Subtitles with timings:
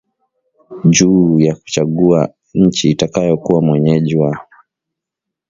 [0.89, 4.47] juu ya kuchagua nchi itakayokuwa mwenyeji wa